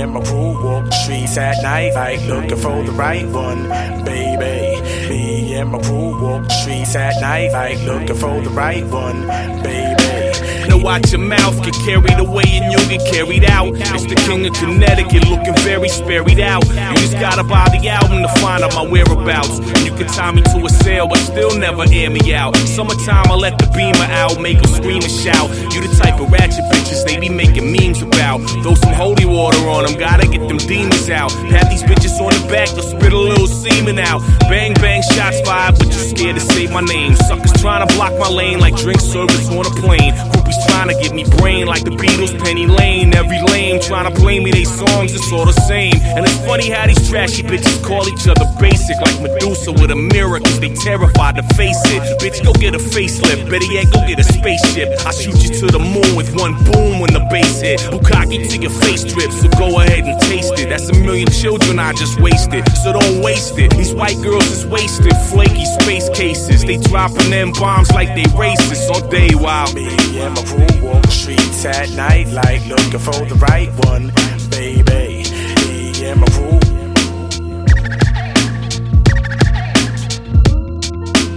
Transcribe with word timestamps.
and 0.00 0.12
my 0.12 0.20
crew 0.22 0.64
walk 0.64 0.86
the 0.86 0.92
streets 0.92 1.36
at 1.36 1.62
night, 1.62 1.94
like 1.94 2.20
looking 2.22 2.56
for 2.56 2.82
the 2.82 2.92
right 2.92 3.26
one, 3.26 3.68
baby. 4.04 4.80
Me 5.08 5.54
and 5.54 5.70
my 5.70 5.78
crew 5.82 6.20
walk 6.22 6.44
the 6.44 6.54
streets 6.62 6.94
at 6.96 7.20
night, 7.20 7.52
like 7.52 7.78
looking 7.82 8.16
for 8.16 8.40
the 8.40 8.50
right 8.50 8.84
one, 8.86 9.26
baby. 9.62 9.69
Watch 10.82 11.12
your 11.12 11.20
mouth 11.20 11.62
get 11.62 11.74
carried 11.84 12.18
away 12.18 12.44
and 12.46 12.72
you'll 12.72 12.88
get 12.88 13.04
carried 13.12 13.44
out. 13.44 13.68
It's 13.76 14.06
the 14.06 14.16
king 14.26 14.46
of 14.46 14.54
Connecticut 14.54 15.28
looking 15.28 15.54
very 15.60 15.88
sperried 15.88 16.40
out. 16.40 16.64
You 16.64 16.96
just 16.96 17.20
gotta 17.20 17.44
buy 17.44 17.68
the 17.68 17.88
album 17.88 18.22
to 18.22 18.28
find 18.40 18.64
out 18.64 18.74
my 18.74 18.86
whereabouts. 18.86 19.58
And 19.60 19.84
You 19.84 19.92
can 19.92 20.06
tie 20.06 20.32
me 20.32 20.40
to 20.40 20.64
a 20.64 20.70
sale, 20.70 21.06
but 21.06 21.18
still 21.18 21.56
never 21.58 21.84
air 21.92 22.08
me 22.08 22.32
out. 22.32 22.56
Summertime, 22.56 23.28
I 23.28 23.34
let 23.34 23.58
the 23.58 23.68
beamer 23.76 24.08
out, 24.08 24.40
make 24.40 24.56
them 24.56 24.72
scream 24.72 25.02
and 25.02 25.12
shout. 25.12 25.50
You 25.74 25.84
the 25.84 25.92
type 26.00 26.18
of 26.18 26.32
ratchet 26.32 26.64
bitches 26.72 27.04
they 27.04 27.20
be 27.20 27.28
making 27.28 27.70
memes 27.70 28.00
about. 28.00 28.40
Throw 28.64 28.74
some 28.74 28.94
holy 28.94 29.26
water 29.26 29.60
on 29.68 29.84
them, 29.84 29.98
gotta 29.98 30.26
get 30.26 30.48
them 30.48 30.56
demons 30.56 31.10
out. 31.10 31.30
Have 31.52 31.68
these 31.68 31.82
bitches 31.82 32.16
on 32.24 32.32
the 32.32 32.42
back 32.48 32.68
to 32.70 32.82
spit 32.82 33.12
a 33.12 33.18
little 33.18 33.46
semen 33.46 33.98
out. 33.98 34.22
Bang, 34.48 34.72
bang, 34.74 35.02
shots 35.02 35.40
fired, 35.42 35.76
but 35.76 35.88
you 35.88 36.00
scared 36.08 36.36
to 36.36 36.40
say 36.40 36.66
my 36.72 36.80
name. 36.80 37.16
Suckers 37.16 37.52
trying 37.60 37.86
to 37.86 37.94
block 37.94 38.16
my 38.18 38.28
lane 38.28 38.60
like 38.60 38.76
drink 38.76 39.00
service 39.00 39.48
on 39.50 39.66
a 39.66 39.74
plane. 39.76 40.39
Trying 40.80 40.96
to 40.96 41.02
get 41.02 41.12
me 41.12 41.24
brain 41.36 41.66
like 41.66 41.84
the 41.84 41.90
Beatles, 41.90 42.32
Penny 42.42 42.66
Lane. 42.66 43.14
Every 43.14 43.36
lame 43.52 43.82
trying 43.82 44.08
to 44.08 44.18
play 44.18 44.40
me 44.40 44.50
they 44.50 44.64
songs, 44.64 45.12
it's 45.12 45.30
all 45.30 45.44
the 45.44 45.52
same. 45.68 45.92
And 46.16 46.24
it's 46.24 46.40
funny 46.48 46.70
how 46.70 46.86
these 46.86 47.06
trashy 47.06 47.42
bitches 47.42 47.84
call 47.84 48.08
each 48.08 48.26
other 48.26 48.48
basic, 48.58 48.96
like 48.96 49.20
Medusa 49.20 49.72
with 49.72 49.90
a 49.90 49.94
mirror, 49.94 50.40
cause 50.40 50.58
they 50.58 50.72
terrified 50.72 51.36
to 51.36 51.42
face 51.52 51.76
it. 51.92 52.00
Bitch, 52.16 52.42
go 52.42 52.54
get 52.54 52.74
a 52.74 52.78
facelift, 52.78 53.50
better 53.50 53.68
yet, 53.68 53.92
go 53.92 54.00
get 54.08 54.18
a 54.20 54.24
spaceship. 54.24 54.88
I 55.04 55.12
shoot 55.12 55.36
you 55.44 55.52
to 55.60 55.66
the 55.68 55.78
moon 55.78 56.16
with 56.16 56.32
one 56.40 56.56
boom 56.64 57.00
when 57.00 57.12
the 57.12 57.28
bass 57.28 57.60
hit. 57.60 57.80
Bukkake 57.92 58.48
to 58.48 58.56
your 58.56 58.72
face 58.80 59.04
drip, 59.04 59.32
so 59.32 59.52
go 59.60 59.80
ahead 59.80 60.08
and 60.08 60.18
taste 60.32 60.56
it. 60.56 60.59
A 60.90 60.92
million 60.92 61.30
children 61.30 61.78
I 61.78 61.92
just 61.92 62.20
wasted, 62.20 62.68
so 62.82 62.92
don't 62.92 63.22
waste 63.22 63.56
it. 63.58 63.70
These 63.76 63.94
white 63.94 64.20
girls 64.22 64.44
is 64.50 64.66
wasted, 64.66 65.14
flaky 65.28 65.64
space 65.64 66.08
cases. 66.10 66.64
They 66.64 66.78
dropping 66.78 67.30
them 67.30 67.52
bombs 67.52 67.92
like 67.92 68.08
they 68.16 68.24
racist 68.34 68.90
all 68.90 69.08
day 69.08 69.30
while. 69.34 69.72
Me 69.72 69.86
and 70.18 70.34
my 70.34 70.42
crew 70.42 70.66
walk 70.82 71.02
the 71.02 71.10
streets 71.10 71.64
at 71.64 71.90
night, 71.92 72.26
like 72.28 72.66
looking 72.66 72.98
for 72.98 73.24
the 73.24 73.36
right 73.36 73.70
one, 73.86 74.10
baby. 74.50 75.24
Me 75.68 75.92
and 76.10 76.20
my 76.20 76.26
crew. 76.34 76.58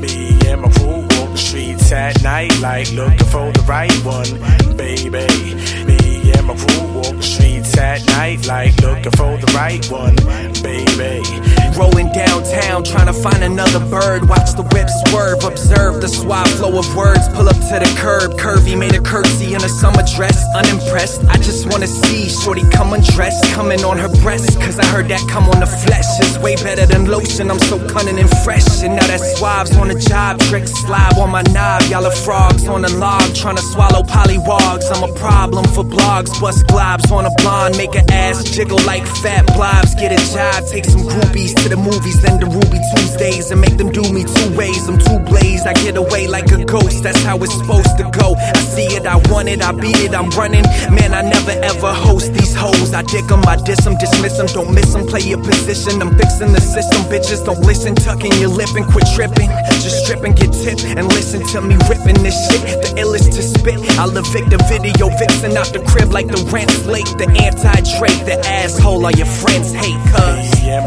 Me 0.00 0.38
and 0.50 0.60
my 0.62 0.70
crew 0.72 1.02
walk 1.20 1.30
the 1.30 1.38
streets 1.38 1.92
at 1.92 2.20
night, 2.24 2.58
like 2.58 2.90
looking 2.92 3.26
for 3.28 3.52
the 3.52 3.64
right 3.68 3.94
one, 4.04 4.76
baby. 4.76 5.54
Me 5.84 6.32
and 6.32 6.46
my 6.46 6.56
crew 6.56 6.94
walk 6.94 7.14
the 7.14 7.22
streets 7.22 7.45
at 7.78 8.06
night, 8.06 8.46
like 8.46 8.76
looking 8.80 9.12
for 9.12 9.36
the 9.38 9.52
right 9.54 9.84
one, 9.90 10.16
baby. 10.62 11.55
Rolling 11.76 12.10
downtown, 12.12 12.84
trying 12.84 13.04
to 13.04 13.12
find 13.12 13.44
another 13.44 13.80
bird. 13.90 14.26
Watch 14.30 14.56
the 14.56 14.64
whip 14.72 14.88
swerve, 15.04 15.44
observe 15.44 16.00
the 16.00 16.08
suave 16.08 16.48
flow 16.56 16.78
of 16.78 16.88
words. 16.96 17.28
Pull 17.36 17.48
up 17.52 17.60
to 17.68 17.76
the 17.76 17.90
curb, 18.00 18.32
curvy 18.40 18.78
made 18.78 18.94
a 18.94 19.00
curtsy 19.00 19.52
in 19.52 19.60
a 19.60 19.68
summer 19.68 20.00
dress. 20.16 20.40
Unimpressed, 20.56 21.20
I 21.28 21.36
just 21.36 21.68
wanna 21.68 21.86
see 21.86 22.30
Shorty 22.30 22.64
come 22.72 22.94
undressed, 22.94 23.44
coming 23.52 23.84
on 23.84 23.98
her 23.98 24.08
breast. 24.24 24.58
Cause 24.58 24.78
I 24.78 24.86
heard 24.86 25.08
that 25.08 25.20
come 25.28 25.44
on 25.52 25.60
the 25.60 25.66
flesh 25.66 26.08
is 26.20 26.38
way 26.38 26.56
better 26.56 26.86
than 26.86 27.04
lotion. 27.12 27.50
I'm 27.50 27.58
so 27.58 27.76
cunning 27.92 28.18
and 28.18 28.30
fresh. 28.40 28.82
And 28.82 28.96
now 28.96 29.06
that 29.06 29.20
suave's 29.20 29.76
on 29.76 29.88
the 29.88 30.00
job, 30.00 30.40
tricks 30.48 30.72
slide 30.80 31.18
on 31.18 31.30
my 31.30 31.42
knob. 31.52 31.82
Y'all 31.92 32.06
are 32.06 32.20
frogs 32.24 32.66
on 32.68 32.86
a 32.86 32.92
log, 32.96 33.34
trying 33.34 33.56
to 33.56 33.62
swallow 33.62 34.02
polywogs. 34.02 34.88
I'm 34.96 35.04
a 35.04 35.12
problem 35.20 35.66
for 35.76 35.84
blogs, 35.84 36.32
bust 36.40 36.64
globs 36.72 37.12
on 37.12 37.26
a 37.26 37.34
blonde, 37.36 37.76
make 37.76 37.92
her 37.92 38.04
ass 38.10 38.44
jiggle 38.44 38.80
like 38.86 39.04
fat 39.20 39.44
blobs. 39.52 39.94
Get 39.94 40.16
a 40.16 40.20
job, 40.32 40.64
take 40.72 40.86
some 40.86 41.02
groupies 41.02 41.52
to 41.68 41.74
the 41.74 41.82
movies, 41.82 42.20
then 42.22 42.38
the 42.38 42.46
Ruby 42.46 42.78
Tuesdays, 42.94 43.50
and 43.50 43.60
make 43.60 43.76
them 43.76 43.90
do 43.90 44.02
me 44.12 44.22
two 44.22 44.48
ways. 44.56 44.86
I'm 44.88 44.98
too 44.98 45.18
blazed, 45.26 45.66
I 45.66 45.74
get 45.74 45.96
away 45.96 46.26
like 46.26 46.50
a 46.52 46.64
ghost. 46.64 47.02
That's 47.02 47.22
how 47.22 47.36
it's 47.38 47.54
supposed 47.54 47.96
to 47.98 48.04
go. 48.10 48.34
I 48.36 48.60
see 48.60 48.86
it, 48.94 49.06
I 49.06 49.16
want 49.30 49.48
it, 49.48 49.62
I 49.62 49.72
beat 49.72 49.98
it, 49.98 50.14
I'm 50.14 50.30
running. 50.30 50.62
Man, 50.90 51.14
I 51.14 51.22
never 51.22 51.54
ever 51.64 51.92
host 51.92 52.32
these 52.34 52.54
hoes. 52.54 52.94
I 52.94 53.02
dig 53.02 53.26
them, 53.26 53.42
I 53.46 53.56
diss 53.56 53.82
them, 53.84 53.96
dismiss 53.98 54.36
them, 54.36 54.46
don't 54.46 54.72
miss 54.74 54.92
them. 54.92 55.06
Play 55.06 55.26
your 55.26 55.42
position, 55.42 56.02
I'm 56.02 56.14
fixing 56.16 56.52
the 56.52 56.60
system. 56.60 57.02
Bitches 57.10 57.44
don't 57.44 57.60
listen, 57.60 57.94
tucking 57.94 58.34
your 58.38 58.50
lip 58.50 58.70
and 58.76 58.86
quit 58.86 59.06
tripping. 59.14 59.50
Just 59.82 60.04
strip 60.04 60.22
and 60.22 60.36
get 60.36 60.52
tipped 60.52 60.84
and 60.84 61.06
listen 61.08 61.42
to 61.54 61.60
me 61.62 61.74
ripping 61.88 62.22
this 62.22 62.36
shit. 62.46 62.62
The 62.82 63.02
illest 63.02 63.34
to 63.34 63.42
spit. 63.42 63.80
I'll 63.98 64.14
evict 64.14 64.50
the 64.50 64.60
video 64.70 65.08
vixen 65.18 65.56
out 65.56 65.72
the 65.72 65.82
crib 65.82 66.12
like 66.12 66.28
the 66.28 66.42
rent's 66.52 66.86
late. 66.86 67.10
The 67.18 67.26
anti 67.42 67.78
Drake, 67.98 68.22
the 68.26 68.38
asshole 68.46 69.04
all 69.04 69.12
your 69.12 69.26
friends 69.26 69.72
hate. 69.72 69.98
Cause 70.14 70.46
Me 70.62 70.85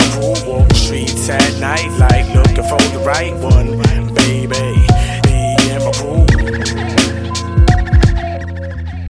at 1.30 1.60
night, 1.60 1.90
like 2.00 2.34
looking 2.34 2.64
for 2.64 2.80
the 2.92 3.04
right 3.06 3.36
one, 3.36 3.78
baby. 4.16 4.79